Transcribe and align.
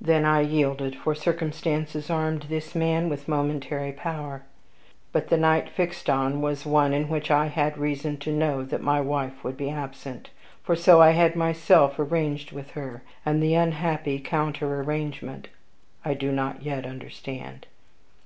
Then 0.00 0.24
I 0.24 0.40
yielded; 0.40 0.96
for 0.96 1.14
circumstances 1.14 2.08
armed 2.08 2.44
this 2.44 2.74
man 2.74 3.10
with 3.10 3.28
momentary 3.28 3.92
power. 3.92 4.44
But 5.12 5.28
the 5.28 5.36
night 5.36 5.68
fixed 5.68 6.08
on 6.08 6.40
was 6.40 6.64
one 6.64 6.94
in 6.94 7.10
which 7.10 7.30
I 7.30 7.48
had 7.48 7.76
reason 7.76 8.16
to 8.20 8.32
know 8.32 8.62
that 8.64 8.80
my 8.80 9.02
wife 9.02 9.44
would 9.44 9.58
be 9.58 9.68
absent; 9.68 10.30
for 10.62 10.74
so 10.74 11.02
I 11.02 11.10
had 11.10 11.36
myself 11.36 11.98
arranged 11.98 12.52
with 12.52 12.70
her, 12.70 13.02
and 13.26 13.42
the 13.42 13.52
unhappy 13.52 14.18
counter 14.18 14.80
arrangement 14.80 15.48
I 16.06 16.14
do 16.14 16.32
not 16.32 16.62
yet 16.62 16.86
understand. 16.86 17.66